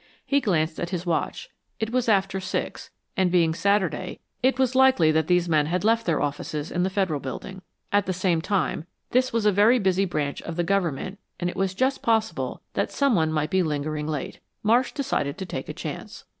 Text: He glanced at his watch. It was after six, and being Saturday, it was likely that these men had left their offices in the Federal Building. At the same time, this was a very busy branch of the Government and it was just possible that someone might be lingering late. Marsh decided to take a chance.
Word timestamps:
He 0.25 0.41
glanced 0.41 0.79
at 0.79 0.89
his 0.89 1.05
watch. 1.05 1.51
It 1.79 1.91
was 1.91 2.09
after 2.09 2.39
six, 2.39 2.89
and 3.15 3.31
being 3.31 3.53
Saturday, 3.53 4.19
it 4.41 4.57
was 4.57 4.73
likely 4.73 5.11
that 5.11 5.27
these 5.27 5.47
men 5.47 5.67
had 5.67 5.83
left 5.83 6.07
their 6.07 6.19
offices 6.23 6.71
in 6.71 6.81
the 6.81 6.89
Federal 6.89 7.19
Building. 7.19 7.61
At 7.91 8.07
the 8.07 8.11
same 8.11 8.41
time, 8.41 8.87
this 9.11 9.31
was 9.31 9.45
a 9.45 9.51
very 9.51 9.77
busy 9.77 10.05
branch 10.05 10.41
of 10.41 10.55
the 10.55 10.63
Government 10.63 11.19
and 11.39 11.51
it 11.51 11.55
was 11.55 11.75
just 11.75 12.01
possible 12.01 12.63
that 12.73 12.91
someone 12.91 13.31
might 13.31 13.51
be 13.51 13.61
lingering 13.61 14.07
late. 14.07 14.39
Marsh 14.63 14.91
decided 14.91 15.37
to 15.37 15.45
take 15.45 15.69
a 15.69 15.71
chance. 15.71 16.25